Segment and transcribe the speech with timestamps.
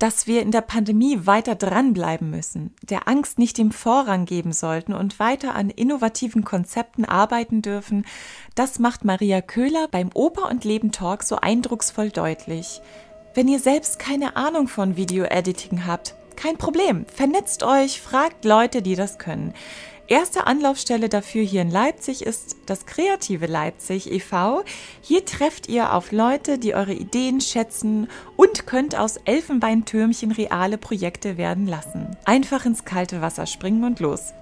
[0.00, 4.94] dass wir in der Pandemie weiter dranbleiben müssen, der Angst nicht dem Vorrang geben sollten
[4.94, 8.06] und weiter an innovativen Konzepten arbeiten dürfen,
[8.54, 12.80] das macht Maria Köhler beim Oper und Leben Talk so eindrucksvoll deutlich.
[13.34, 17.04] Wenn ihr selbst keine Ahnung von Video-Editing habt, kein Problem.
[17.04, 19.52] Vernetzt euch, fragt Leute, die das können.
[20.10, 24.64] Erste Anlaufstelle dafür hier in Leipzig ist das Kreative Leipzig e.V.
[25.00, 31.36] Hier trefft ihr auf Leute, die eure Ideen schätzen und könnt aus Elfenbeintürmchen reale Projekte
[31.36, 32.16] werden lassen.
[32.24, 34.32] Einfach ins kalte Wasser springen und los.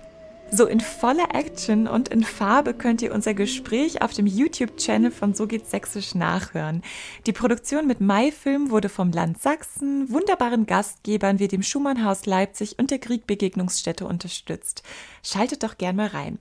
[0.51, 5.35] So in voller Action und in Farbe könnt ihr unser Gespräch auf dem YouTube-Channel von
[5.35, 6.83] So geht's Sächsisch nachhören.
[7.27, 12.91] Die Produktion mit Maifilm wurde vom Land Sachsen, wunderbaren Gastgebern wie dem Schumannhaus Leipzig und
[12.91, 14.83] der Kriegbegegnungsstätte unterstützt.
[15.23, 16.39] Schaltet doch gern mal rein.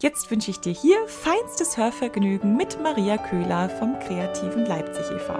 [0.00, 5.34] Jetzt wünsche ich dir hier feinstes Hörvergnügen mit Maria Köhler vom Kreativen Leipzig e.V.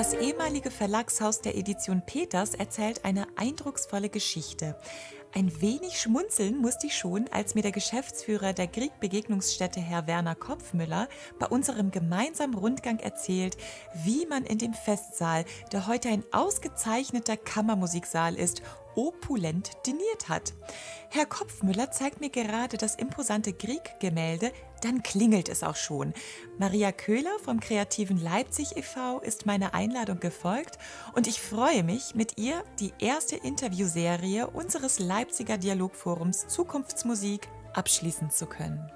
[0.00, 4.74] Das ehemalige Verlagshaus der Edition Peters erzählt eine eindrucksvolle Geschichte.
[5.32, 11.08] Ein wenig schmunzeln musste ich schon, als mir der Geschäftsführer der Kriegbegegnungsstätte, Herr Werner Kopfmüller,
[11.38, 13.56] bei unserem gemeinsamen Rundgang erzählt,
[13.94, 18.62] wie man in dem Festsaal, der heute ein ausgezeichneter Kammermusiksaal ist,
[18.96, 20.52] opulent diniert hat.
[21.10, 26.14] Herr Kopfmüller zeigt mir gerade das imposante Grieg-Gemälde, dann klingelt es auch schon.
[26.58, 29.18] Maria Köhler vom Kreativen Leipzig e.V.
[29.20, 30.78] ist meiner Einladung gefolgt
[31.14, 38.46] und ich freue mich, mit ihr die erste Interviewserie unseres Leipziger Dialogforums Zukunftsmusik abschließen zu
[38.46, 38.90] können.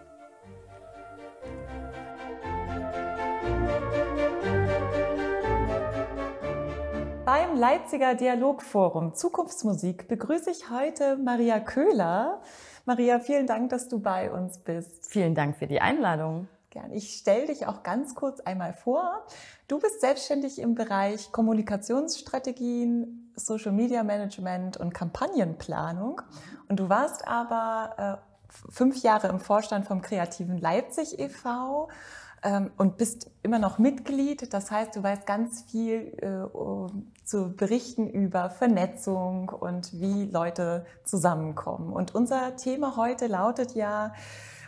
[7.26, 12.40] Beim Leipziger Dialogforum Zukunftsmusik begrüße ich heute Maria Köhler.
[12.86, 15.06] Maria, vielen Dank, dass du bei uns bist.
[15.06, 16.48] Vielen Dank für die Einladung.
[16.70, 16.90] Gern.
[16.90, 19.26] Ich stelle dich auch ganz kurz einmal vor.
[19.68, 26.22] Du bist selbstständig im Bereich Kommunikationsstrategien, Social Media Management und Kampagnenplanung.
[26.68, 28.34] Und du warst aber äh,
[28.70, 31.88] fünf Jahre im Vorstand vom Kreativen Leipzig e.V
[32.44, 34.52] ähm, und bist immer noch Mitglied.
[34.52, 41.92] Das heißt, du weißt ganz viel äh, zu berichten über Vernetzung und wie Leute zusammenkommen.
[41.92, 44.12] Und unser Thema heute lautet ja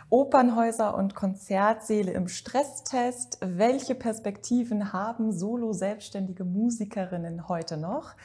[0.09, 3.39] Opernhäuser und Konzertsäle im Stresstest.
[3.41, 8.15] Welche Perspektiven haben solo selbstständige Musikerinnen heute noch?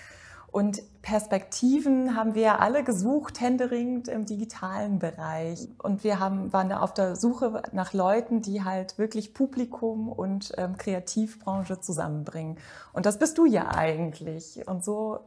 [0.52, 5.66] Und Perspektiven haben wir alle gesucht, händeringend im digitalen Bereich.
[5.82, 10.76] Und wir haben, waren auf der Suche nach Leuten, die halt wirklich Publikum und ähm,
[10.76, 12.58] Kreativbranche zusammenbringen.
[12.92, 14.68] Und das bist du ja eigentlich.
[14.68, 15.20] Und so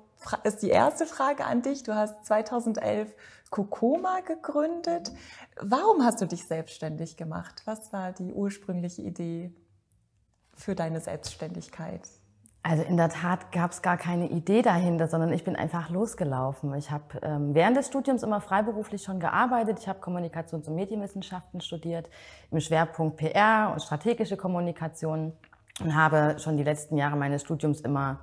[0.44, 1.82] ist die erste Frage an dich.
[1.82, 3.12] Du hast 2011
[3.50, 5.12] Kokoma gegründet.
[5.60, 7.64] Warum hast du dich selbstständig gemacht?
[7.66, 9.52] Was war die ursprüngliche Idee
[10.54, 12.08] für deine Selbstständigkeit?
[12.68, 16.74] Also in der Tat gab es gar keine Idee dahinter, sondern ich bin einfach losgelaufen.
[16.74, 19.78] Ich habe ähm, während des Studiums immer freiberuflich schon gearbeitet.
[19.80, 22.10] Ich habe Kommunikations- und Medienwissenschaften studiert
[22.50, 25.34] im Schwerpunkt PR und strategische Kommunikation
[25.80, 28.22] und habe schon die letzten Jahre meines Studiums immer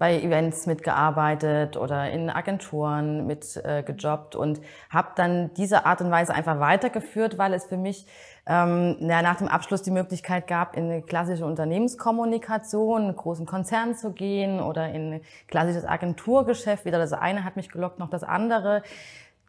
[0.00, 6.34] bei Events mitgearbeitet oder in Agenturen mitgejobbt äh, und habe dann diese Art und Weise
[6.34, 8.06] einfach weitergeführt, weil es für mich
[8.46, 13.94] ähm, ja, nach dem Abschluss die Möglichkeit gab, in eine klassische Unternehmenskommunikation, einen großen Konzern
[13.94, 16.86] zu gehen oder in ein klassisches Agenturgeschäft.
[16.86, 18.82] Weder das eine hat mich gelockt, noch das andere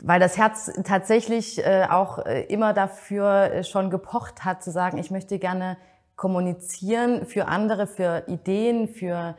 [0.04, 4.98] weil das Herz tatsächlich äh, auch äh, immer dafür äh, schon gepocht hat, zu sagen,
[4.98, 5.78] ich möchte gerne
[6.16, 9.36] kommunizieren für andere, für Ideen, für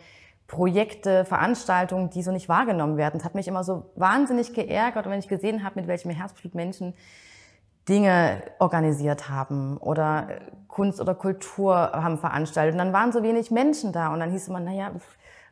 [0.52, 3.14] Projekte, Veranstaltungen, die so nicht wahrgenommen werden.
[3.14, 6.92] Das hat mich immer so wahnsinnig geärgert, wenn ich gesehen habe, mit welchem Herzblut Menschen
[7.88, 10.28] Dinge organisiert haben oder
[10.68, 12.74] Kunst oder Kultur haben veranstaltet.
[12.74, 14.92] Und dann waren so wenig Menschen da und dann hieß immer, naja,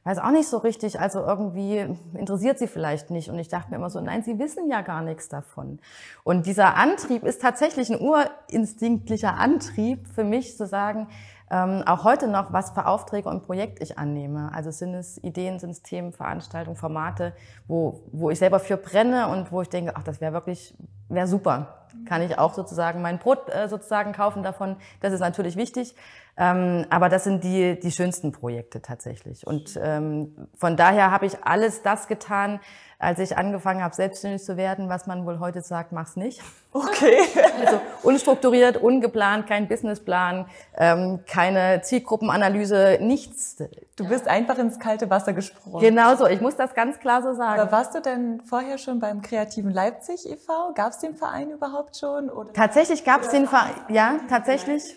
[0.05, 3.31] weiß auch nicht so richtig, also irgendwie interessiert sie vielleicht nicht.
[3.31, 5.79] Und ich dachte mir immer so, nein, sie wissen ja gar nichts davon.
[6.25, 11.09] Und dieser Antrieb ist tatsächlich ein urinstinktlicher Antrieb für mich zu sagen,
[11.51, 14.51] ähm, auch heute noch, was für Aufträge und Projekt ich annehme.
[14.55, 17.33] Also sind es Ideen, sind es Themen, Veranstaltungen, Formate,
[17.67, 20.75] wo, wo ich selber für brenne und wo ich denke, ach, das wäre wirklich,
[21.09, 21.87] wäre super.
[22.07, 24.77] Kann ich auch sozusagen mein Brot äh, sozusagen kaufen davon.
[25.01, 25.97] Das ist natürlich wichtig.
[26.41, 29.47] Ähm, aber das sind die, die schönsten Projekte tatsächlich.
[29.47, 32.61] Und ähm, von daher habe ich alles das getan,
[32.99, 36.41] als ich angefangen habe, selbstständig zu werden, was man wohl heute sagt, mach's nicht.
[36.73, 37.19] Okay.
[37.67, 40.47] Also unstrukturiert, ungeplant, kein Businessplan,
[40.79, 43.57] ähm, keine Zielgruppenanalyse, nichts.
[43.97, 45.81] Du bist einfach ins kalte Wasser gesprungen.
[45.81, 47.61] Genau so, ich muss das ganz klar so sagen.
[47.61, 50.73] Aber warst du denn vorher schon beim Kreativen Leipzig e.V.?
[50.77, 52.31] Gab es den Verein überhaupt schon?
[52.31, 52.53] Oder?
[52.53, 54.97] Tatsächlich gab es den Verein, ja, tatsächlich.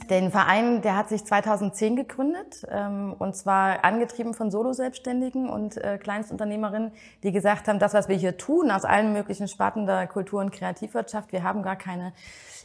[0.00, 5.98] Den Verein, der hat sich 2010 gegründet ähm, und zwar angetrieben von Solo-Selbstständigen und äh,
[5.98, 10.40] Kleinstunternehmerinnen, die gesagt haben, das, was wir hier tun, aus allen möglichen Sparten der Kultur-
[10.40, 12.12] und Kreativwirtschaft, wir haben gar keine,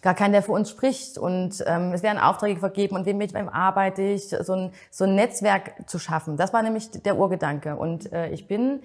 [0.02, 1.18] gar keinen, der für uns spricht.
[1.18, 5.16] Und ähm, es werden Aufträge vergeben und mit wem arbeite ich, so ein, so ein
[5.16, 6.38] Netzwerk zu schaffen.
[6.38, 7.76] Das war nämlich der Urgedanke.
[7.76, 8.82] Und äh, ich bin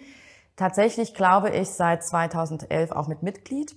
[0.56, 3.76] tatsächlich, glaube ich, seit 2011 auch mit Mitglied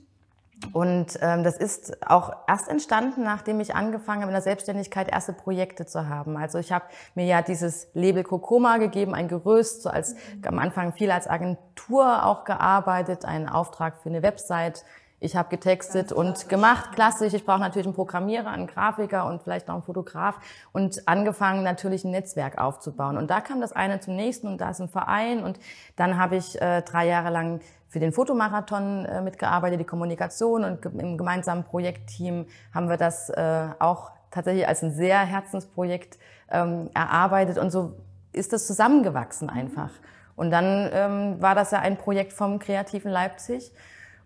[0.73, 5.33] und ähm, das ist auch erst entstanden, nachdem ich angefangen habe, in der Selbstständigkeit erste
[5.33, 6.37] Projekte zu haben.
[6.37, 6.85] Also ich habe
[7.15, 10.15] mir ja dieses Label Kokoma gegeben, ein Gerüst, so als
[10.45, 14.83] am Anfang viel als Agentur auch gearbeitet, einen Auftrag für eine Website.
[15.21, 17.33] Ich habe getextet und gemacht, klassisch.
[17.33, 20.39] Ich brauche natürlich einen Programmierer, einen Grafiker und vielleicht noch einen Fotograf
[20.71, 23.17] und angefangen natürlich ein Netzwerk aufzubauen.
[23.17, 25.59] Und da kam das eine zum nächsten und da ist ein Verein und
[25.97, 30.85] dann habe ich äh, drei Jahre lang für den Fotomarathon äh, mitgearbeitet, die Kommunikation und
[30.85, 36.17] im gemeinsamen Projektteam haben wir das äh, auch tatsächlich als ein sehr Herzensprojekt
[36.49, 37.97] ähm, erarbeitet und so
[38.31, 39.89] ist das zusammengewachsen einfach.
[40.35, 43.73] Und dann ähm, war das ja ein Projekt vom Kreativen Leipzig.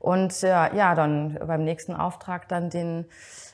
[0.04, 3.06] Und äh, ja, dann beim nächsten Auftrag dann den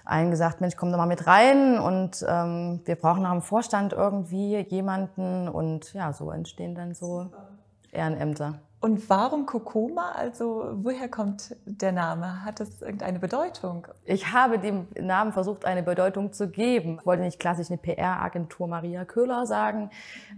[0.03, 3.93] allen gesagt, Mensch, komm doch mal mit rein und ähm, wir brauchen nach dem Vorstand
[3.93, 7.27] irgendwie jemanden und ja, so entstehen dann so
[7.91, 8.61] Ehrenämter.
[8.81, 10.13] Und warum Kokoma?
[10.13, 12.45] Also woher kommt der Name?
[12.45, 13.85] Hat es irgendeine Bedeutung?
[14.05, 16.97] Ich habe dem Namen versucht, eine Bedeutung zu geben.
[17.01, 19.89] Ich wollte nicht klassisch eine PR-Agentur Maria Köhler sagen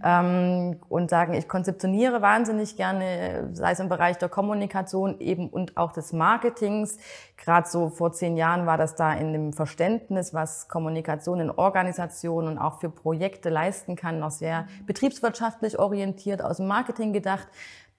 [0.02, 5.76] ähm, und sagen, ich konzeptioniere wahnsinnig gerne, sei es im Bereich der Kommunikation eben und
[5.76, 6.98] auch des Marketings.
[7.36, 12.48] Gerade so vor zehn Jahren war das da in dem Verständnis, was Kommunikation in Organisationen
[12.48, 17.46] und auch für Projekte leisten kann, noch sehr betriebswirtschaftlich orientiert, aus dem Marketing gedacht.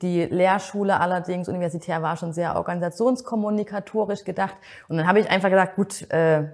[0.02, 4.56] Die Lehrschule allerdings, universitär, war schon sehr organisationskommunikatorisch gedacht.
[4.90, 6.50] Und dann habe ich einfach gesagt, gut, äh,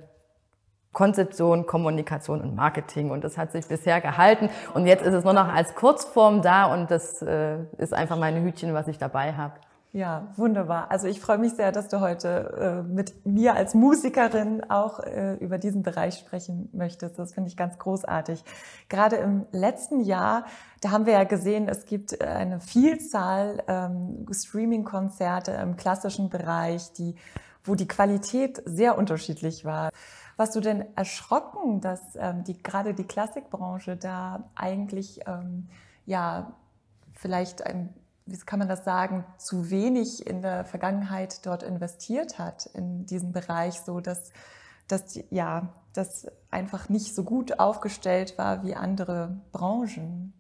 [0.92, 3.12] Konzeption, Kommunikation und Marketing.
[3.12, 4.50] Und das hat sich bisher gehalten.
[4.74, 8.42] Und jetzt ist es nur noch als Kurzform da und das äh, ist einfach meine
[8.42, 9.54] Hütchen, was ich dabei habe.
[9.92, 10.92] Ja, wunderbar.
[10.92, 15.34] Also ich freue mich sehr, dass du heute äh, mit mir als Musikerin auch äh,
[15.38, 17.18] über diesen Bereich sprechen möchtest.
[17.18, 18.44] Das finde ich ganz großartig.
[18.88, 20.46] Gerade im letzten Jahr,
[20.82, 27.16] da haben wir ja gesehen, es gibt eine Vielzahl ähm, Streaming-Konzerte im klassischen Bereich, die,
[27.64, 29.90] wo die Qualität sehr unterschiedlich war.
[30.38, 35.68] Warst du denn erschrocken, dass ähm, die, gerade die Klassikbranche da eigentlich ähm,
[36.06, 36.54] ja
[37.12, 37.96] vielleicht ein
[38.32, 43.32] wie kann man das sagen, zu wenig in der Vergangenheit dort investiert hat in diesen
[43.32, 44.32] Bereich, so dass,
[44.88, 50.34] dass ja, das einfach nicht so gut aufgestellt war wie andere Branchen.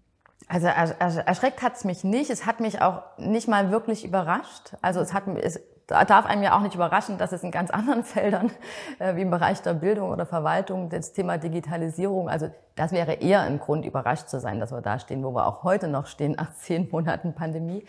[0.47, 2.29] Also erschreckt hat es mich nicht.
[2.29, 4.75] Es hat mich auch nicht mal wirklich überrascht.
[4.81, 5.59] Also es hat es
[5.89, 8.51] darf einem ja auch nicht überraschen, dass es in ganz anderen Feldern,
[8.99, 13.41] äh, wie im Bereich der Bildung oder Verwaltung, das Thema Digitalisierung, also das wäre eher
[13.41, 16.33] ein Grund, überrascht zu sein, dass wir da stehen, wo wir auch heute noch stehen,
[16.33, 17.83] nach zehn Monaten Pandemie.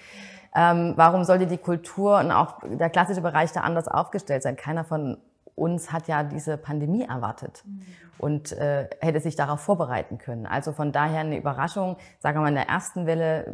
[0.55, 4.56] Ähm, warum sollte die Kultur und auch der klassische Bereich da anders aufgestellt sein?
[4.56, 5.19] Keiner von
[5.55, 7.82] uns hat ja diese Pandemie erwartet mhm.
[8.19, 10.46] und äh, hätte sich darauf vorbereiten können.
[10.46, 13.53] Also von daher eine Überraschung, sagen wir mal in der ersten Welle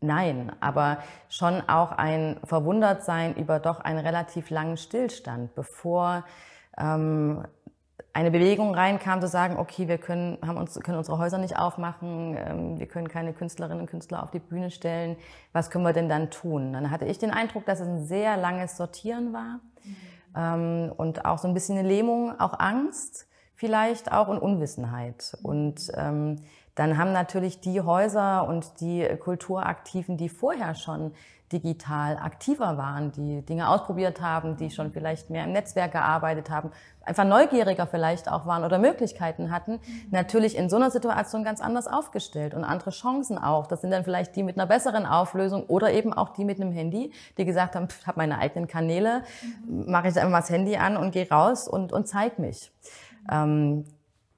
[0.00, 0.98] Nein, aber
[1.28, 6.24] schon auch ein Verwundertsein über doch einen relativ langen Stillstand, bevor
[6.76, 7.44] ähm,
[8.12, 12.36] eine Bewegung reinkam, zu sagen, okay, wir können, haben uns, können unsere Häuser nicht aufmachen,
[12.38, 15.16] ähm, wir können keine Künstlerinnen und Künstler auf die Bühne stellen,
[15.52, 16.72] was können wir denn dann tun?
[16.72, 19.96] Dann hatte ich den Eindruck, dass es ein sehr langes Sortieren war mhm.
[20.36, 25.36] ähm, und auch so ein bisschen eine Lähmung, auch Angst vielleicht auch und Unwissenheit.
[25.42, 26.36] Und ähm,
[26.76, 31.12] dann haben natürlich die Häuser und die Kulturaktiven, die vorher schon
[31.52, 36.70] digital aktiver waren, die Dinge ausprobiert haben, die schon vielleicht mehr im Netzwerk gearbeitet haben,
[37.02, 39.78] einfach neugieriger vielleicht auch waren oder Möglichkeiten hatten,
[40.10, 43.68] natürlich in so einer Situation ganz anders aufgestellt und andere Chancen auch.
[43.68, 46.72] Das sind dann vielleicht die mit einer besseren Auflösung oder eben auch die mit einem
[46.72, 49.22] Handy, die gesagt haben, ich habe meine eigenen Kanäle,
[49.66, 52.72] mache ich einfach mal das Handy an und gehe raus und, und zeig mich.
[53.30, 53.84] Ähm,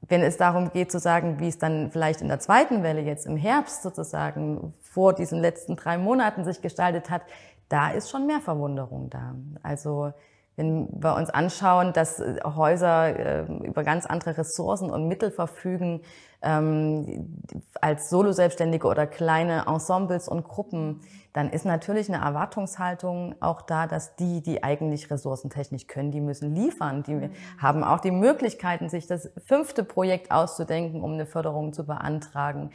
[0.03, 3.27] wenn es darum geht zu sagen, wie es dann vielleicht in der zweiten Welle jetzt
[3.27, 7.23] im Herbst sozusagen vor diesen letzten drei Monaten sich gestaltet hat,
[7.69, 9.35] da ist schon mehr Verwunderung da.
[9.63, 10.13] Also
[10.59, 16.01] Wenn wir uns anschauen, dass äh, Häuser äh, über ganz andere Ressourcen und Mittel verfügen,
[16.43, 17.43] ähm,
[17.81, 21.01] als Solo-Selbstständige oder kleine Ensembles und Gruppen,
[21.33, 26.55] dann ist natürlich eine Erwartungshaltung auch da, dass die, die eigentlich ressourcentechnisch können, die müssen
[26.57, 27.05] liefern.
[27.05, 27.31] Die mhm.
[27.59, 32.71] haben auch die Möglichkeiten, sich das fünfte Projekt auszudenken, um eine Förderung zu beantragen.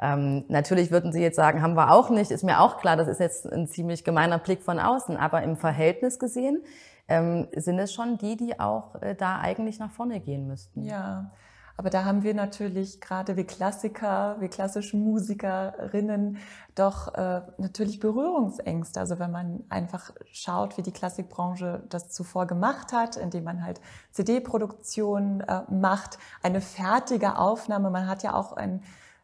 [0.00, 3.08] Ähm, natürlich würden Sie jetzt sagen, haben wir auch nicht, ist mir auch klar, das
[3.08, 6.62] ist jetzt ein ziemlich gemeiner Blick von außen, aber im Verhältnis gesehen
[7.08, 10.84] ähm, sind es schon die, die auch äh, da eigentlich nach vorne gehen müssten.
[10.84, 11.30] Ja.
[11.78, 16.38] Aber da haben wir natürlich gerade wie Klassiker, wie klassische Musikerinnen
[16.74, 18.98] doch äh, natürlich Berührungsängste.
[18.98, 23.80] Also wenn man einfach schaut, wie die Klassikbranche das zuvor gemacht hat, indem man halt
[24.10, 27.90] CD-Produktion äh, macht, eine fertige Aufnahme.
[27.90, 28.82] Man hat ja auch einen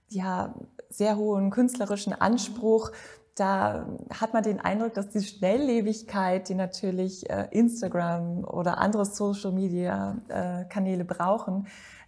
[0.08, 0.54] ja,
[0.90, 2.90] sehr hohen künstlerischen Anspruch
[3.34, 11.02] da hat man den Eindruck, dass die Schnelllebigkeit, die natürlich äh, Instagram oder andere Social-Media-Kanäle
[11.02, 11.66] äh, brauchen,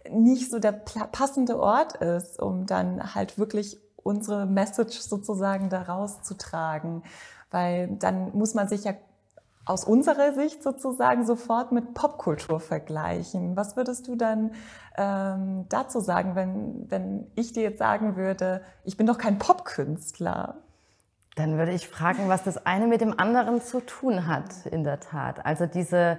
[0.09, 7.01] nicht so der passende Ort ist, um dann halt wirklich unsere Message sozusagen da rauszutragen.
[7.49, 8.93] Weil dann muss man sich ja
[9.65, 13.55] aus unserer Sicht sozusagen sofort mit Popkultur vergleichen.
[13.57, 14.51] Was würdest du dann
[14.95, 20.61] ähm, dazu sagen, wenn, wenn ich dir jetzt sagen würde, ich bin doch kein Popkünstler?
[21.35, 25.01] Dann würde ich fragen, was das eine mit dem anderen zu tun hat, in der
[25.01, 25.45] Tat.
[25.45, 26.17] Also diese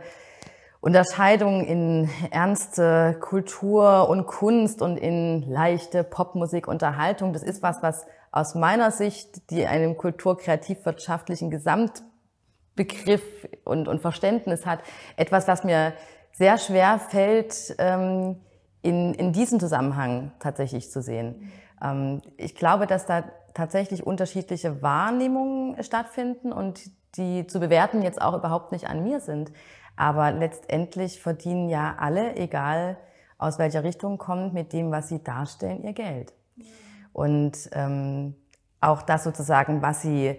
[0.80, 8.06] Unterscheidung in ernste Kultur und Kunst und in leichte Popmusik, Unterhaltung, das ist was, was
[8.30, 13.22] aus meiner Sicht, die einem kulturkreativwirtschaftlichen Gesamtbegriff
[13.64, 14.80] und, und Verständnis hat,
[15.16, 15.94] etwas, was mir
[16.32, 18.36] sehr schwer fällt, ähm,
[18.82, 21.50] in, in diesem Zusammenhang tatsächlich zu sehen.
[21.82, 28.34] Ähm, ich glaube, dass da tatsächlich unterschiedliche Wahrnehmungen stattfinden und die zu bewerten jetzt auch
[28.34, 29.52] überhaupt nicht an mir sind.
[29.96, 32.98] Aber letztendlich verdienen ja alle, egal
[33.38, 36.34] aus welcher Richtung kommt, mit dem, was sie darstellen, ihr Geld.
[37.12, 38.34] Und ähm,
[38.80, 40.38] auch das sozusagen, was sie,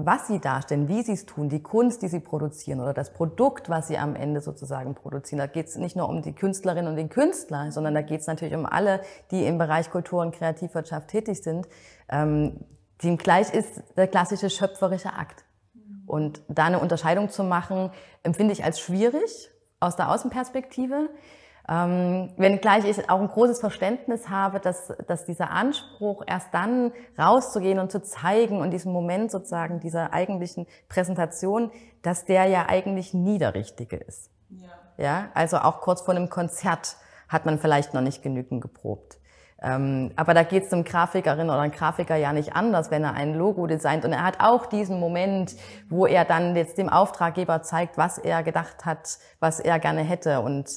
[0.00, 3.68] was sie darstellen, wie sie es tun, die Kunst, die sie produzieren oder das Produkt,
[3.68, 5.38] was sie am Ende sozusagen produzieren.
[5.38, 8.28] Da geht es nicht nur um die Künstlerinnen und den Künstler, sondern da geht es
[8.28, 9.00] natürlich um alle,
[9.32, 11.68] die im Bereich Kultur und Kreativwirtschaft tätig sind.
[12.08, 12.60] Ähm,
[13.02, 15.44] dem gleich ist der klassische schöpferische Akt.
[16.06, 17.90] Und da eine Unterscheidung zu machen,
[18.22, 19.50] empfinde ich als schwierig
[19.80, 21.10] aus der Außenperspektive.
[21.70, 27.78] Ähm, wenngleich ich auch ein großes Verständnis habe, dass, dass dieser Anspruch, erst dann rauszugehen
[27.78, 31.70] und zu zeigen und diesen Moment sozusagen dieser eigentlichen Präsentation,
[32.00, 34.30] dass der ja eigentlich nie der richtige ist.
[34.48, 34.68] Ja.
[34.96, 36.96] ja also auch kurz vor einem Konzert
[37.28, 39.18] hat man vielleicht noch nicht genügend geprobt.
[39.60, 43.14] Ähm, aber da geht es einem Grafikerin oder einem Grafiker ja nicht anders, wenn er
[43.14, 44.04] ein Logo designt.
[44.04, 45.56] Und er hat auch diesen Moment,
[45.90, 50.40] wo er dann jetzt dem Auftraggeber zeigt, was er gedacht hat, was er gerne hätte
[50.40, 50.68] und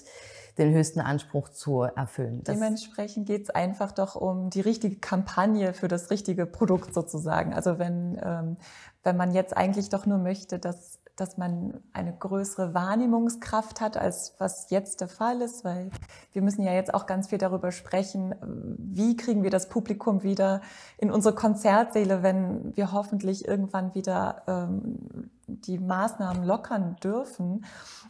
[0.61, 2.41] den höchsten Anspruch zu erfüllen.
[2.43, 7.53] Das Dementsprechend geht es einfach doch um die richtige Kampagne für das richtige Produkt sozusagen.
[7.53, 8.57] Also wenn, ähm,
[9.03, 14.35] wenn man jetzt eigentlich doch nur möchte, dass dass man eine größere Wahrnehmungskraft hat, als
[14.37, 15.89] was jetzt der Fall ist, weil
[16.33, 18.33] wir müssen ja jetzt auch ganz viel darüber sprechen,
[18.77, 20.61] wie kriegen wir das Publikum wieder
[20.97, 27.65] in unsere Konzertsäle, wenn wir hoffentlich irgendwann wieder ähm, die Maßnahmen lockern dürfen.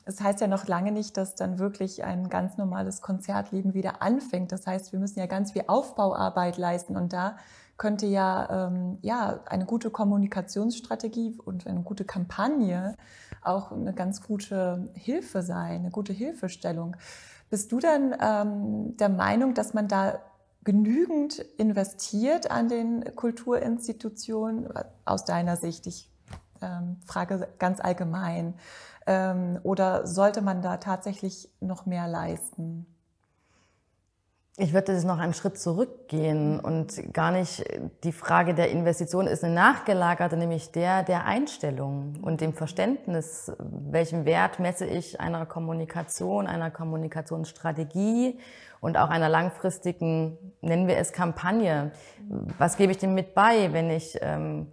[0.05, 4.01] Es das heißt ja noch lange nicht, dass dann wirklich ein ganz normales Konzertleben wieder
[4.01, 4.51] anfängt.
[4.51, 7.37] Das heißt, wir müssen ja ganz viel Aufbauarbeit leisten und da
[7.81, 12.95] könnte ja, ähm, ja eine gute Kommunikationsstrategie und eine gute Kampagne
[13.41, 16.95] auch eine ganz gute Hilfe sein, eine gute Hilfestellung.
[17.49, 20.19] Bist du dann ähm, der Meinung, dass man da
[20.63, 24.69] genügend investiert an den Kulturinstitutionen
[25.03, 25.87] aus deiner Sicht?
[25.87, 26.07] Ich
[26.61, 28.53] ähm, frage ganz allgemein.
[29.07, 32.85] Ähm, oder sollte man da tatsächlich noch mehr leisten?
[34.57, 37.63] Ich würde jetzt noch einen Schritt zurückgehen und gar nicht
[38.03, 44.25] die Frage der Investition ist eine nachgelagerte, nämlich der der Einstellung und dem Verständnis, welchen
[44.25, 48.39] Wert messe ich einer Kommunikation, einer Kommunikationsstrategie
[48.81, 51.91] und auch einer langfristigen, nennen wir es Kampagne.
[52.57, 54.67] Was gebe ich dem mit bei, wenn ich ähm,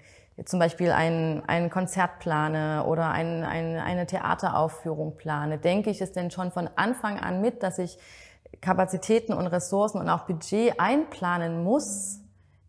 [0.44, 5.58] zum Beispiel ein, ein Konzert plane oder ein, ein, eine Theateraufführung plane?
[5.58, 7.96] Denke ich es denn schon von Anfang an mit, dass ich
[8.60, 12.20] Kapazitäten und Ressourcen und auch Budget einplanen muss,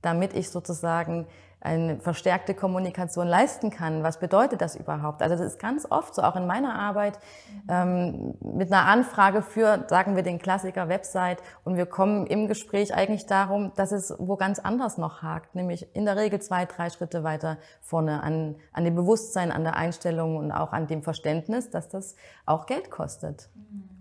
[0.01, 1.27] damit ich sozusagen
[1.61, 4.01] eine verstärkte Kommunikation leisten kann.
[4.01, 5.21] Was bedeutet das überhaupt?
[5.21, 7.19] Also das ist ganz oft so, auch in meiner Arbeit,
[7.67, 12.93] ähm, mit einer Anfrage für, sagen wir den Klassiker Website und wir kommen im Gespräch
[12.93, 16.89] eigentlich darum, dass es wo ganz anders noch hakt, nämlich in der Regel zwei, drei
[16.89, 21.69] Schritte weiter vorne an, an dem Bewusstsein, an der Einstellung und auch an dem Verständnis,
[21.69, 23.49] dass das auch Geld kostet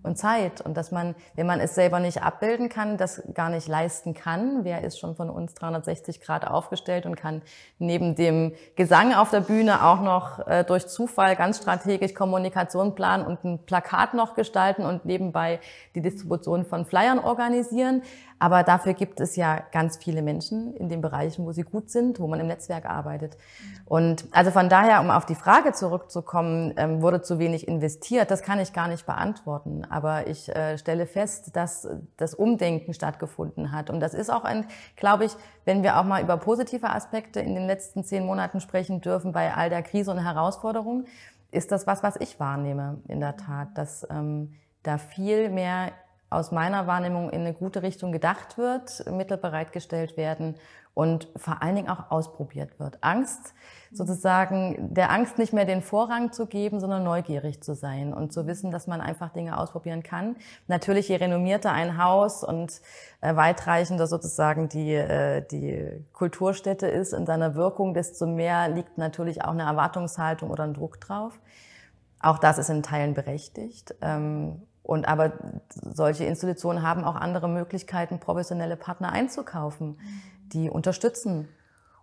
[0.02, 3.69] und Zeit und dass man, wenn man es selber nicht abbilden kann, das gar nicht
[3.69, 4.64] leisten kann.
[4.64, 7.43] Wer ist schon von uns 360 Grad aufgestellt und kann
[7.78, 13.26] neben dem Gesang auf der Bühne auch noch äh, durch Zufall ganz strategisch Kommunikation planen
[13.26, 15.61] und ein Plakat noch gestalten und nebenbei
[15.95, 18.02] die Distribution von Flyern organisieren.
[18.38, 22.21] Aber dafür gibt es ja ganz viele Menschen in den Bereichen, wo sie gut sind,
[22.21, 23.37] wo man im Netzwerk arbeitet.
[23.85, 28.42] Und also von daher, um auf die Frage zurückzukommen, ähm, wurde zu wenig investiert, das
[28.42, 29.85] kann ich gar nicht beantworten.
[29.90, 33.90] Aber ich äh, stelle fest, dass das Umdenken stattgefunden hat.
[33.90, 34.66] Und das ist auch ein,
[34.97, 35.33] glaube ich,
[35.64, 39.54] wenn wir auch mal über positive Aspekte in den letzten zehn Monaten sprechen dürfen, bei
[39.54, 41.07] all der Krise und Herausforderungen,
[41.50, 45.92] ist das was, was ich wahrnehme, in der Tat, dass ähm, da viel mehr
[46.31, 50.57] aus meiner Wahrnehmung in eine gute Richtung gedacht wird, Mittel bereitgestellt werden
[50.99, 52.99] und vor allen Dingen auch ausprobiert wird.
[53.03, 53.55] Angst,
[53.93, 58.47] sozusagen, der Angst nicht mehr den Vorrang zu geben, sondern neugierig zu sein und zu
[58.47, 60.37] wissen, dass man einfach Dinge ausprobieren kann.
[60.67, 62.81] Natürlich, je renommierter ein Haus und
[63.21, 69.45] äh, weitreichender sozusagen die, äh, die Kulturstätte ist in seiner Wirkung, desto mehr liegt natürlich
[69.45, 71.39] auch eine Erwartungshaltung oder ein Druck drauf.
[72.21, 73.95] Auch das ist in Teilen berechtigt.
[74.03, 75.35] Ähm, und aber
[75.92, 79.99] solche Institutionen haben auch andere Möglichkeiten, professionelle Partner einzukaufen,
[80.54, 81.47] die unterstützen.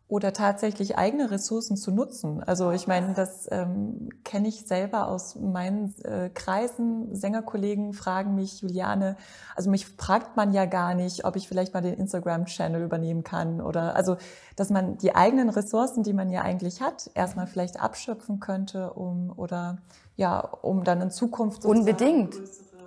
[0.07, 2.43] Oder tatsächlich eigene Ressourcen zu nutzen.
[2.43, 7.15] Also ich meine, das ähm, kenne ich selber aus meinen äh, Kreisen.
[7.15, 9.17] Sängerkollegen fragen mich, Juliane,
[9.55, 13.61] also mich fragt man ja gar nicht, ob ich vielleicht mal den Instagram-Channel übernehmen kann
[13.61, 14.17] oder also,
[14.55, 19.33] dass man die eigenen Ressourcen, die man ja eigentlich hat, erstmal vielleicht abschöpfen könnte, um
[19.35, 19.79] oder
[20.17, 22.35] ja, um dann in Zukunft unbedingt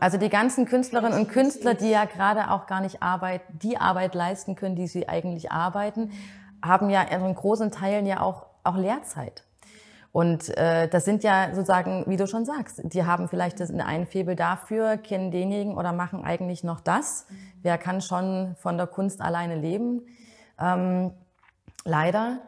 [0.00, 4.14] also die ganzen Künstlerinnen und Künstler, die ja gerade auch gar nicht Arbeit, die Arbeit
[4.14, 6.12] leisten können, die sie eigentlich arbeiten,
[6.62, 9.44] haben ja in großen Teilen ja auch, auch Lehrzeit.
[10.10, 14.06] Und äh, das sind ja sozusagen, wie du schon sagst, die haben vielleicht das einen
[14.06, 17.26] Febel dafür, kennen denjenigen oder machen eigentlich noch das.
[17.62, 20.06] Wer kann schon von der Kunst alleine leben?
[20.58, 21.12] Ähm,
[21.84, 22.40] leider.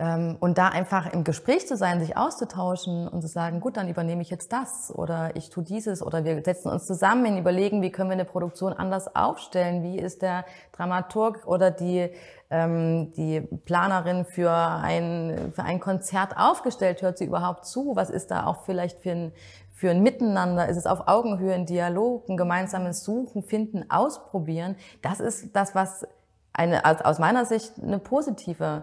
[0.00, 3.88] Ähm, und da einfach im Gespräch zu sein, sich auszutauschen und zu sagen, gut, dann
[3.88, 7.92] übernehme ich jetzt das oder ich tue dieses oder wir setzen uns zusammen, überlegen, wie
[7.92, 12.10] können wir eine Produktion anders aufstellen, wie ist der Dramaturg oder die,
[12.50, 18.32] ähm, die Planerin für ein, für ein Konzert aufgestellt, hört sie überhaupt zu, was ist
[18.32, 19.32] da auch vielleicht für ein,
[19.72, 24.74] für ein Miteinander, ist es auf Augenhöhe, ein Dialog, ein gemeinsames Suchen, Finden, Ausprobieren.
[25.02, 26.04] Das ist das, was
[26.52, 28.82] eine, aus meiner Sicht eine positive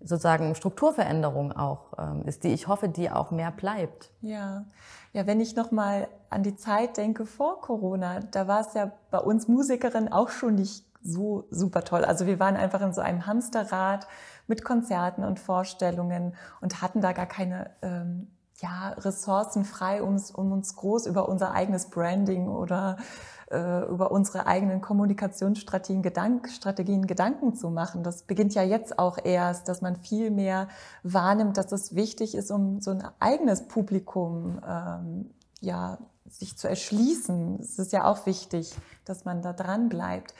[0.00, 4.10] sozusagen Strukturveränderung auch ähm, ist, die ich hoffe, die auch mehr bleibt.
[4.20, 4.64] Ja,
[5.12, 8.92] ja, wenn ich noch mal an die Zeit denke vor Corona, da war es ja
[9.10, 12.04] bei uns Musikerinnen auch schon nicht so super toll.
[12.04, 14.06] Also wir waren einfach in so einem Hamsterrad
[14.46, 18.28] mit Konzerten und Vorstellungen und hatten da gar keine ähm,
[18.60, 22.96] ja, Ressourcen frei, um, um uns groß über unser eigenes Branding oder
[23.50, 28.02] äh, über unsere eigenen Kommunikationsstrategien Gedank, Strategien Gedanken zu machen.
[28.02, 30.68] Das beginnt ja jetzt auch erst, dass man viel mehr
[31.02, 35.30] wahrnimmt, dass es wichtig ist, um so ein eigenes Publikum ähm,
[35.60, 35.98] ja,
[36.30, 37.58] sich zu erschließen.
[37.60, 40.34] Es ist ja auch wichtig, dass man da dran bleibt.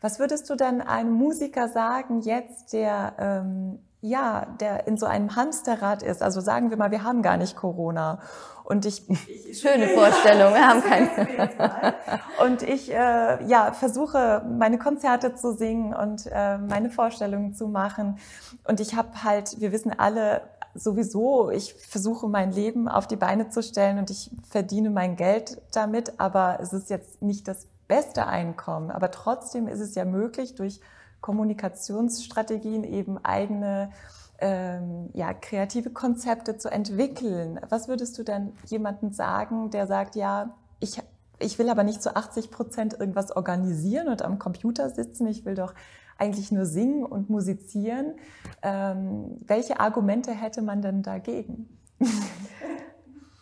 [0.00, 5.36] Was würdest du denn einem Musiker sagen jetzt, der ähm, ja, der in so einem
[5.36, 6.22] Hamsterrad ist.
[6.22, 8.18] Also sagen wir mal, wir haben gar nicht Corona.
[8.64, 9.04] Und ich
[9.60, 11.94] schöne Vorstellung, wir haben keine.
[12.44, 18.18] und ich äh, ja versuche meine Konzerte zu singen und äh, meine Vorstellungen zu machen.
[18.64, 20.42] Und ich habe halt, wir wissen alle
[20.74, 25.60] sowieso, ich versuche mein Leben auf die Beine zu stellen und ich verdiene mein Geld
[25.72, 28.90] damit, aber es ist jetzt nicht das beste Einkommen.
[28.90, 30.80] Aber trotzdem ist es ja möglich durch
[31.20, 33.90] Kommunikationsstrategien eben eigene
[34.38, 37.60] ähm, ja, kreative Konzepte zu entwickeln.
[37.68, 41.00] Was würdest du dann jemandem sagen, der sagt, ja, ich,
[41.38, 45.54] ich will aber nicht zu 80 Prozent irgendwas organisieren und am Computer sitzen, ich will
[45.54, 45.74] doch
[46.22, 48.14] eigentlich nur singen und musizieren.
[48.62, 51.68] Ähm, welche Argumente hätte man denn dagegen?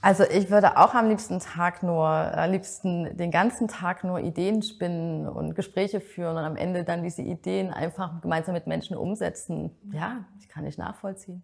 [0.02, 4.62] Also ich würde auch am liebsten Tag nur, am liebsten den ganzen Tag nur Ideen
[4.62, 9.76] spinnen und Gespräche führen und am Ende dann diese Ideen einfach gemeinsam mit Menschen umsetzen.
[9.92, 11.42] Ja, ich kann nicht nachvollziehen.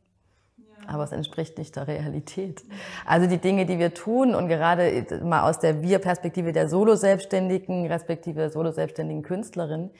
[0.87, 2.65] Aber es entspricht nicht der Realität.
[3.05, 8.49] Also die Dinge, die wir tun und gerade mal aus der Wir-Perspektive der Solo-Selbstständigen, respektive
[8.49, 9.91] Solo-Selbstständigen Künstlerin,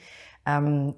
[0.47, 0.95] ähm,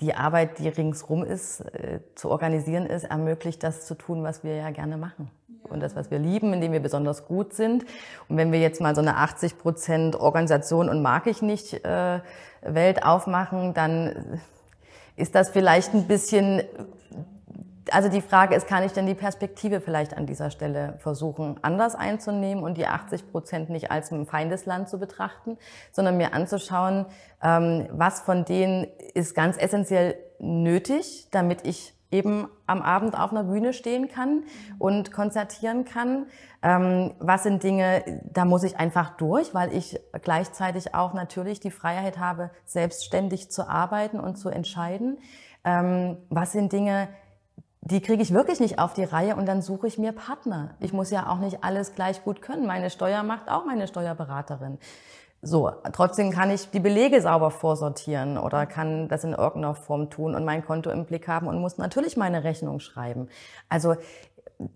[0.00, 4.56] die Arbeit, die ringsrum ist, äh, zu organisieren ist, ermöglicht das zu tun, was wir
[4.56, 5.30] ja gerne machen.
[5.48, 5.70] Ja.
[5.70, 7.84] Und das, was wir lieben, in dem wir besonders gut sind.
[8.28, 12.20] Und wenn wir jetzt mal so eine 80 Prozent Organisation und mag ich nicht äh,
[12.62, 14.40] Welt aufmachen, dann
[15.16, 16.62] ist das vielleicht ein bisschen
[17.90, 21.94] also die Frage ist, kann ich denn die Perspektive vielleicht an dieser Stelle versuchen, anders
[21.94, 25.58] einzunehmen und die 80 Prozent nicht als ein Feindesland zu betrachten,
[25.92, 27.06] sondern mir anzuschauen,
[27.42, 33.44] ähm, was von denen ist ganz essentiell nötig, damit ich eben am Abend auf einer
[33.44, 34.44] Bühne stehen kann
[34.78, 36.26] und konzertieren kann.
[36.62, 41.72] Ähm, was sind Dinge, da muss ich einfach durch, weil ich gleichzeitig auch natürlich die
[41.72, 45.18] Freiheit habe, selbstständig zu arbeiten und zu entscheiden.
[45.64, 47.08] Ähm, was sind Dinge,
[47.86, 50.70] die kriege ich wirklich nicht auf die Reihe und dann suche ich mir Partner.
[50.80, 52.66] Ich muss ja auch nicht alles gleich gut können.
[52.66, 54.78] Meine Steuer macht auch meine Steuerberaterin.
[55.42, 60.34] So, trotzdem kann ich die Belege sauber vorsortieren oder kann das in irgendeiner Form tun
[60.34, 63.28] und mein Konto im Blick haben und muss natürlich meine Rechnung schreiben.
[63.68, 63.96] Also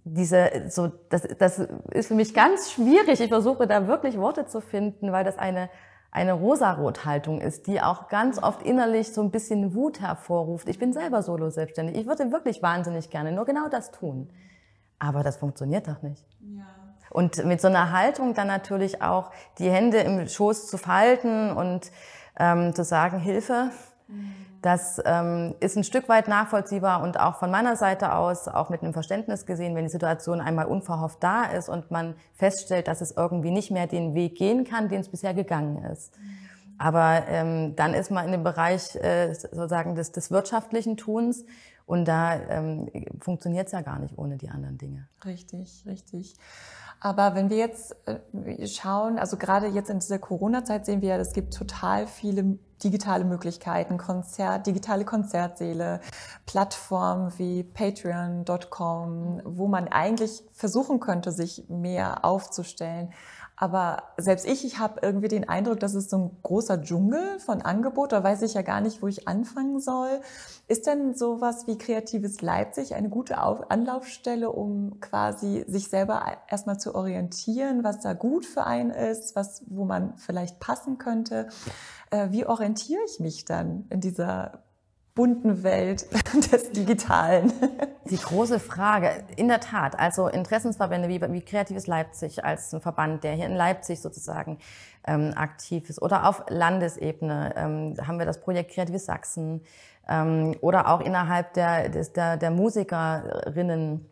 [0.05, 1.61] diese, so, das, das
[1.93, 3.21] ist für mich ganz schwierig.
[3.21, 5.71] Ich versuche da wirklich Worte zu finden, weil das eine
[6.11, 10.69] eine Rosarot-Haltung ist, die auch ganz oft innerlich so ein bisschen Wut hervorruft.
[10.69, 11.97] Ich bin selber solo selbstständig.
[11.97, 14.31] Ich würde wirklich wahnsinnig gerne nur genau das tun.
[14.99, 16.25] Aber das funktioniert doch nicht.
[16.41, 16.65] Ja.
[17.11, 21.91] Und mit so einer Haltung dann natürlich auch die Hände im Schoß zu falten und
[22.39, 23.71] ähm, zu sagen, Hilfe,
[24.09, 24.35] mhm.
[24.63, 28.83] Das ähm, ist ein Stück weit nachvollziehbar und auch von meiner Seite aus, auch mit
[28.83, 33.13] einem Verständnis gesehen, wenn die Situation einmal unverhofft da ist und man feststellt, dass es
[33.13, 36.13] irgendwie nicht mehr den Weg gehen kann, den es bisher gegangen ist.
[36.77, 41.45] Aber ähm, dann ist man in dem Bereich äh, sozusagen des, des wirtschaftlichen Tuns
[41.87, 42.91] und da ähm,
[43.21, 45.09] funktioniert es ja gar nicht ohne die anderen Dinge.
[45.25, 46.37] Richtig, richtig.
[47.01, 51.17] Aber wenn wir jetzt äh, schauen, also gerade jetzt in dieser Corona-Zeit sehen wir ja,
[51.17, 56.01] es gibt total viele digitale Möglichkeiten, Konzert, digitale Konzertsäle,
[56.47, 63.13] Plattformen wie patreon.com, wo man eigentlich versuchen könnte, sich mehr aufzustellen.
[63.61, 67.61] Aber selbst ich, ich habe irgendwie den Eindruck, das ist so ein großer Dschungel von
[67.61, 68.13] Angebot.
[68.13, 70.21] Da weiß ich ja gar nicht, wo ich anfangen soll.
[70.69, 76.95] Ist denn sowas wie Kreatives Leipzig eine gute Anlaufstelle, um quasi sich selber erstmal zu
[76.95, 81.49] orientieren, was da gut für einen ist, was, wo man vielleicht passen könnte?
[82.11, 84.63] Äh, wie orientiere ich mich dann in dieser
[85.19, 86.07] bunten Welt
[86.53, 87.53] des Digitalen?
[88.09, 93.25] Die große Frage, in der Tat, also Interessensverbände wie, wie Kreatives Leipzig als ein Verband,
[93.25, 94.59] der hier in Leipzig sozusagen
[95.09, 99.63] ähm, aktiv ist, oder auf Landesebene ähm, haben wir das Projekt Kreatives Sachsen
[100.09, 104.09] ähm, oder auch innerhalb der, des, der, der Musikerinnen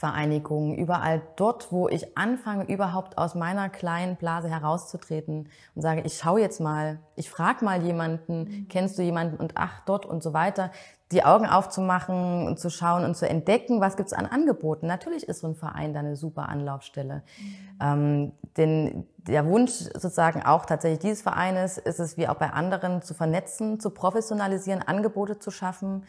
[0.00, 6.16] Vereinigungen, überall dort, wo ich anfange, überhaupt aus meiner kleinen Blase herauszutreten und sage, ich
[6.16, 8.68] schaue jetzt mal, ich frage mal jemanden, mhm.
[8.70, 10.70] kennst du jemanden und ach, dort und so weiter,
[11.12, 14.86] die Augen aufzumachen und zu schauen und zu entdecken, was gibt's an Angeboten.
[14.86, 17.16] Natürlich ist so ein Verein da eine super Anlaufstelle.
[17.38, 17.78] Mhm.
[17.82, 23.02] Ähm, denn der Wunsch sozusagen auch tatsächlich dieses Vereines ist es, wie auch bei anderen,
[23.02, 26.04] zu vernetzen, zu professionalisieren, Angebote zu schaffen.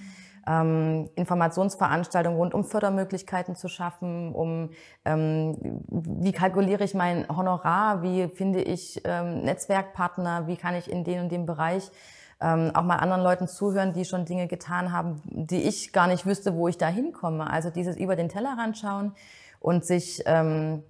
[0.48, 4.72] Ähm, Informationsveranstaltungen rund um Fördermöglichkeiten zu schaffen, um
[5.06, 11.04] ähm, wie kalkuliere ich mein Honorar, wie finde ich ähm, Netzwerkpartner, wie kann ich in
[11.04, 11.92] den und dem Bereich
[12.42, 16.26] ähm, auch mal anderen Leuten zuhören, die schon Dinge getan haben, die ich gar nicht
[16.26, 17.48] wüsste, wo ich da hinkomme.
[17.50, 19.14] Also dieses über den Tellerrand schauen
[19.60, 20.84] und sich ähm,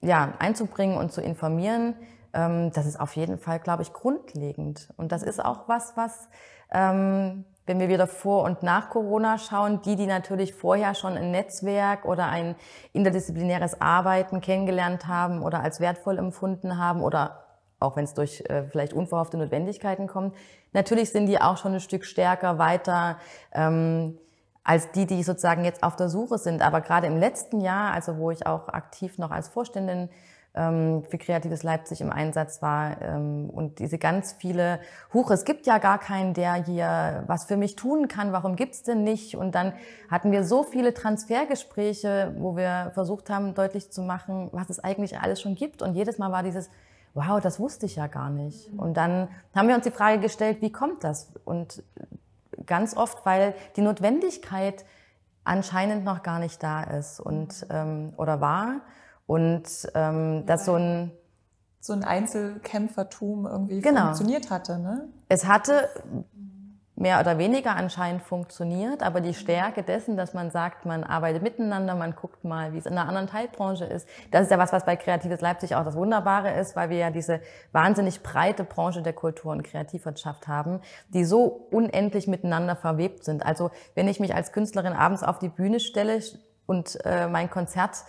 [0.00, 1.94] ja, einzubringen und zu informieren,
[2.34, 4.92] ähm, das ist auf jeden Fall, glaube ich, grundlegend.
[4.96, 6.28] Und das ist auch was, was
[6.72, 11.30] ähm, wenn wir wieder vor und nach Corona schauen, die, die natürlich vorher schon ein
[11.30, 12.56] Netzwerk oder ein
[12.92, 17.44] interdisziplinäres Arbeiten kennengelernt haben oder als wertvoll empfunden haben oder
[17.78, 20.34] auch wenn es durch äh, vielleicht unverhoffte Notwendigkeiten kommt,
[20.72, 23.18] natürlich sind die auch schon ein Stück stärker weiter
[23.52, 24.18] ähm,
[24.64, 26.62] als die, die sozusagen jetzt auf der Suche sind.
[26.62, 30.08] Aber gerade im letzten Jahr, also wo ich auch aktiv noch als Vorständin
[30.54, 34.80] für Kreatives Leipzig im Einsatz war ähm, und diese ganz viele,
[35.14, 38.82] huch, es gibt ja gar keinen, der hier was für mich tun kann, warum gibt's
[38.82, 39.34] denn nicht?
[39.34, 39.72] Und dann
[40.10, 45.18] hatten wir so viele Transfergespräche, wo wir versucht haben, deutlich zu machen, was es eigentlich
[45.18, 45.80] alles schon gibt.
[45.80, 46.68] Und jedes Mal war dieses,
[47.14, 48.70] wow, das wusste ich ja gar nicht.
[48.76, 51.32] Und dann haben wir uns die Frage gestellt, wie kommt das?
[51.44, 51.82] Und
[52.66, 54.84] ganz oft, weil die Notwendigkeit
[55.44, 58.82] anscheinend noch gar nicht da ist und ähm, oder war
[59.26, 61.12] und ähm, dass so ein
[61.80, 64.04] so ein Einzelkämpfertum irgendwie genau.
[64.04, 65.08] funktioniert hatte, ne?
[65.28, 65.88] Es hatte
[66.94, 71.96] mehr oder weniger anscheinend funktioniert, aber die Stärke dessen, dass man sagt, man arbeitet miteinander,
[71.96, 74.84] man guckt mal, wie es in einer anderen Teilbranche ist, das ist ja was, was
[74.84, 77.40] bei Kreatives Leipzig auch das Wunderbare ist, weil wir ja diese
[77.72, 83.44] wahnsinnig breite Branche der Kultur und Kreativwirtschaft haben, die so unendlich miteinander verwebt sind.
[83.44, 86.20] Also wenn ich mich als Künstlerin abends auf die Bühne stelle
[86.66, 88.04] und äh, mein Konzert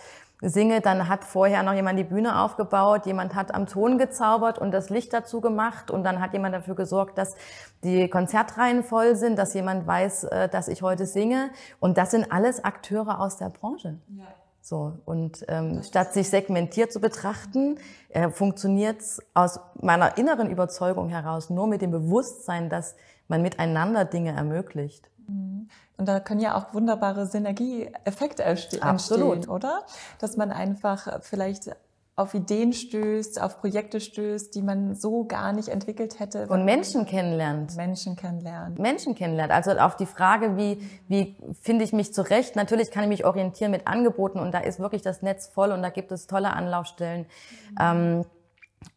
[0.48, 4.72] singe, dann hat vorher noch jemand die Bühne aufgebaut, jemand hat am Ton gezaubert und
[4.72, 7.34] das Licht dazu gemacht und dann hat jemand dafür gesorgt, dass
[7.82, 12.30] die Konzertreihen voll sind, dass jemand weiß, äh, dass ich heute singe und das sind
[12.30, 13.98] alles Akteure aus der Branche.
[14.16, 14.24] Ja.
[14.60, 17.78] So und ähm, statt sich segmentiert zu betrachten,
[18.08, 22.96] äh, funktioniert es aus meiner inneren Überzeugung heraus nur mit dem Bewusstsein, dass
[23.28, 25.10] man miteinander Dinge ermöglicht.
[25.26, 25.68] Mhm.
[25.96, 29.84] Und da können ja auch wunderbare Synergieeffekte entstehen, oder?
[30.18, 31.70] Dass man einfach vielleicht
[32.16, 36.46] auf Ideen stößt, auf Projekte stößt, die man so gar nicht entwickelt hätte.
[36.46, 37.74] Und Menschen kennenlernt.
[37.76, 38.78] Menschen kennenlernt.
[38.78, 39.50] Menschen kennenlernt.
[39.50, 42.54] Also auf die Frage, wie, wie finde ich mich zurecht?
[42.54, 45.82] Natürlich kann ich mich orientieren mit Angeboten und da ist wirklich das Netz voll und
[45.82, 47.26] da gibt es tolle Anlaufstellen.
[47.70, 47.76] Mhm.
[47.80, 48.24] Ähm,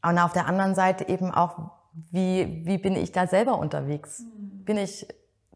[0.03, 1.57] und auf der anderen Seite eben auch,
[2.11, 4.19] wie, wie bin ich da selber unterwegs?
[4.19, 4.63] Mhm.
[4.63, 5.07] Bin ich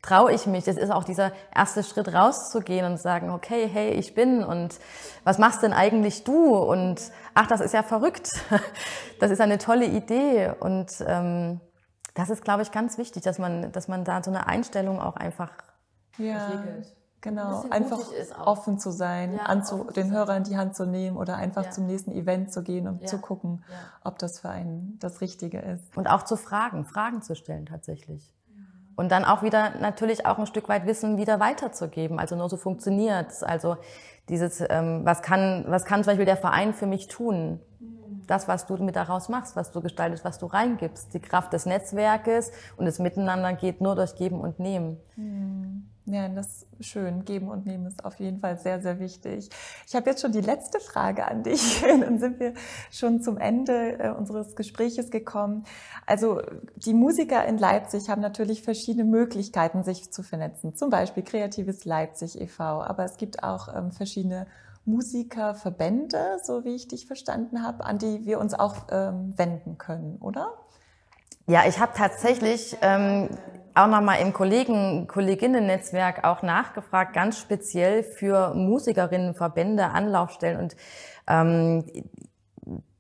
[0.02, 0.64] traue ich mich.
[0.64, 4.80] Das ist auch dieser erste Schritt rauszugehen und sagen, okay, hey, ich bin und
[5.24, 6.56] was machst denn eigentlich du?
[6.56, 7.00] Und
[7.34, 8.32] ach, das ist ja verrückt.
[9.20, 10.52] Das ist eine tolle Idee.
[10.60, 11.62] Und ähm,
[12.16, 15.16] das ist, glaube ich, ganz wichtig, dass man, dass man da so eine Einstellung auch
[15.16, 15.52] einfach
[16.18, 16.48] ja.
[16.48, 16.96] entwickelt.
[17.22, 18.00] Genau, ein einfach
[18.44, 20.12] offen zu sein, ja, anzu, den sein.
[20.12, 21.70] Hörer in die Hand zu nehmen oder einfach ja.
[21.70, 23.08] zum nächsten Event zu gehen und ja.
[23.08, 23.64] zu gucken,
[24.04, 25.96] ob das für einen das Richtige ist.
[25.96, 28.34] Und auch zu fragen, Fragen zu stellen tatsächlich.
[28.96, 32.20] Und dann auch wieder natürlich auch ein Stück weit Wissen wieder weiterzugeben.
[32.20, 33.44] Also nur so funktioniert's.
[33.44, 33.78] Also
[34.30, 37.60] dieses, ähm, was kann, was kann zum Beispiel der Verein für mich tun?
[38.28, 41.14] Das, was du mit daraus machst, was du gestaltest, was du reingibst.
[41.14, 44.98] Die Kraft des Netzwerkes und das Miteinander geht nur durch Geben und Nehmen.
[45.16, 45.88] Mhm.
[46.12, 47.24] Ja, das ist schön.
[47.24, 49.50] Geben und nehmen ist auf jeden Fall sehr, sehr wichtig.
[49.88, 51.82] Ich habe jetzt schon die letzte Frage an dich.
[51.88, 52.54] Dann sind wir
[52.91, 55.63] schon zum Ende äh, unseres Gespräches gekommen.
[56.06, 56.41] Also
[56.76, 60.76] die Musiker in Leipzig haben natürlich verschiedene Möglichkeiten, sich zu vernetzen.
[60.76, 62.84] Zum Beispiel Kreatives Leipzig e.V.
[62.84, 64.47] Aber es gibt auch ähm, verschiedene
[64.84, 70.17] Musikerverbände, so wie ich dich verstanden habe, an die wir uns auch ähm, wenden können,
[70.19, 70.56] oder?
[71.47, 73.30] Ja, ich habe tatsächlich ähm,
[73.76, 80.76] auch nochmal im Kollegen, Kolleginnen-Netzwerk auch nachgefragt, ganz speziell für Musikerinnen, Verbände, Anlaufstellen und
[81.28, 81.84] ähm,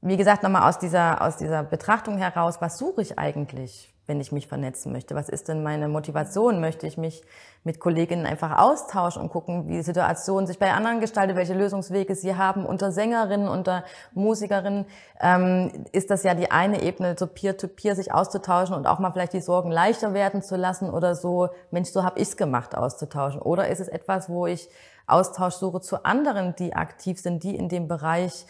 [0.01, 3.90] wie gesagt, nochmal aus dieser, aus dieser Betrachtung heraus, was suche ich eigentlich?
[4.07, 5.15] Wenn ich mich vernetzen möchte?
[5.15, 6.59] Was ist denn meine Motivation?
[6.59, 7.23] Möchte ich mich
[7.63, 12.15] mit Kolleginnen einfach austauschen und gucken, wie die Situation sich bei anderen gestaltet, welche Lösungswege
[12.15, 13.83] sie haben unter Sängerinnen, unter
[14.13, 14.85] Musikerinnen?
[15.19, 19.11] Ähm, ist das ja die eine Ebene, so peer-to-peer -peer sich auszutauschen und auch mal
[19.11, 23.41] vielleicht die Sorgen leichter werden zu lassen oder so, Mensch, so habe ich's gemacht, auszutauschen.
[23.41, 24.69] Oder ist es etwas, wo ich
[25.07, 28.45] Austausch suche zu anderen, die aktiv sind, die in dem Bereich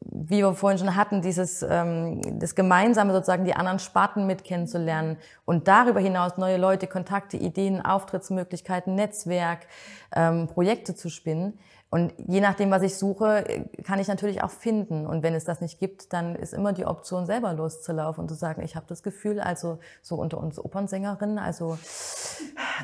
[0.00, 5.16] wie wir vorhin schon hatten, dieses ähm, das Gemeinsame sozusagen die anderen Sparten mit kennenzulernen
[5.44, 9.66] und darüber hinaus neue Leute, Kontakte, Ideen, Auftrittsmöglichkeiten, Netzwerk,
[10.14, 11.58] ähm, Projekte zu spinnen.
[11.90, 13.44] Und je nachdem, was ich suche,
[13.82, 15.06] kann ich natürlich auch finden.
[15.06, 18.34] Und wenn es das nicht gibt, dann ist immer die Option, selber loszulaufen und zu
[18.34, 21.78] sagen, ich habe das Gefühl, also so unter uns Opernsängerinnen, also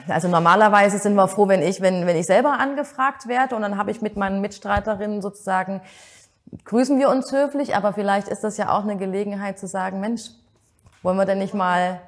[0.09, 3.77] also normalerweise sind wir froh, wenn ich wenn wenn ich selber angefragt werde und dann
[3.77, 5.83] habe ich mit meinen Mitstreiterinnen sozusagen
[6.65, 10.31] grüßen wir uns höflich, aber vielleicht ist das ja auch eine Gelegenheit zu sagen, Mensch,
[11.03, 12.01] wollen wir denn nicht mal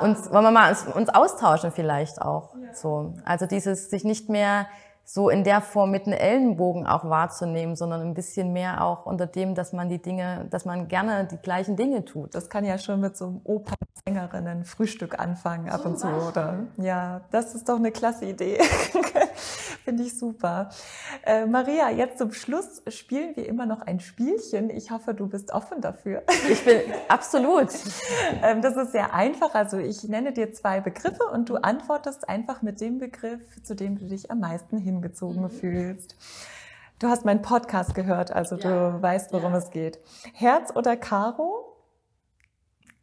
[0.00, 2.74] uns, wollen wir mal uns, uns austauschen vielleicht auch, ja.
[2.74, 3.14] so.
[3.24, 4.66] Also dieses, sich nicht mehr
[5.04, 9.26] so in der Form mit einem Ellenbogen auch wahrzunehmen, sondern ein bisschen mehr auch unter
[9.26, 12.34] dem, dass man die Dinge, dass man gerne die gleichen Dinge tut.
[12.34, 16.60] Das kann ja schon mit so einem Opernsängerinnen Frühstück anfangen ab und zu, oder?
[16.76, 18.58] Ja, das ist doch eine klasse Idee.
[19.84, 20.70] Finde ich super.
[21.24, 24.70] Äh, Maria, jetzt zum Schluss spielen wir immer noch ein Spielchen.
[24.70, 26.22] Ich hoffe, du bist offen dafür.
[26.48, 27.68] Ich bin absolut.
[28.42, 29.54] ähm, das ist sehr einfach.
[29.54, 33.98] Also ich nenne dir zwei Begriffe und du antwortest einfach mit dem Begriff, zu dem
[33.98, 35.50] du dich am meisten hingezogen mhm.
[35.50, 36.16] fühlst.
[36.98, 38.92] Du hast meinen Podcast gehört, also ja.
[38.92, 39.58] du weißt, worum ja.
[39.58, 39.98] es geht.
[40.32, 41.76] Herz oder Karo?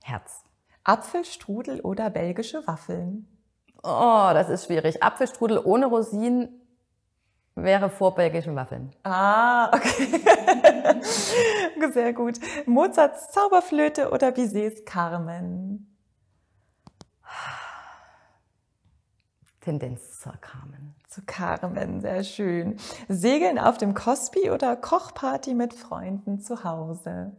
[0.01, 0.43] Herz.
[0.85, 3.27] Apfelstrudel oder belgische Waffeln?
[3.83, 5.03] Oh, das ist schwierig.
[5.03, 6.49] Apfelstrudel ohne Rosinen
[7.55, 8.95] wäre vor belgischen Waffeln.
[9.03, 10.21] Ah, okay.
[11.93, 12.39] Sehr gut.
[12.65, 15.97] Mozarts Zauberflöte oder Bizets Carmen?
[19.59, 20.95] Tendenz zur Carmen.
[21.25, 22.77] Carmen, sehr schön.
[23.07, 27.31] Segeln auf dem Cosby oder Kochparty mit Freunden zu Hause?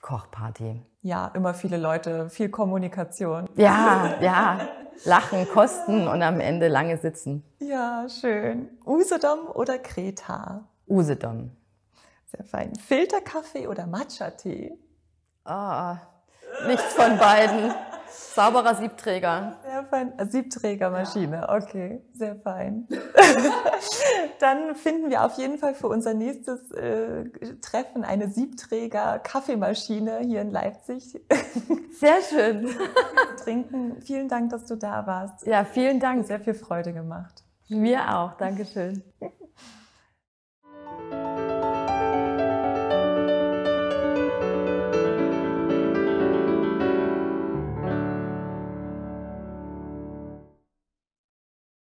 [0.00, 0.82] Kochparty.
[1.02, 3.48] Ja, immer viele Leute, viel Kommunikation.
[3.56, 4.68] Ja, ja.
[5.04, 7.42] lachen, kosten und am Ende lange sitzen.
[7.58, 8.68] Ja, schön.
[8.84, 10.68] Usedom oder Kreta?
[10.86, 11.50] Usedom.
[12.26, 12.74] Sehr fein.
[12.74, 14.76] Filterkaffee oder Matcha-Tee?
[15.44, 15.96] Ah,
[16.66, 17.72] nichts von beiden.
[18.08, 19.56] Sauberer Siebträger.
[19.90, 20.12] Sehr fein.
[20.30, 21.54] Siebträgermaschine, ja.
[21.54, 22.88] okay, sehr fein.
[24.40, 27.24] Dann finden wir auf jeden Fall für unser nächstes äh,
[27.60, 31.20] Treffen eine Siebträger-Kaffeemaschine hier in Leipzig.
[31.92, 32.68] Sehr schön.
[33.42, 34.00] Trinken.
[34.02, 35.46] Vielen Dank, dass du da warst.
[35.46, 36.26] Ja, vielen Dank.
[36.26, 37.44] Sehr viel Freude gemacht.
[37.68, 38.36] Mir auch.
[38.36, 39.02] Dankeschön.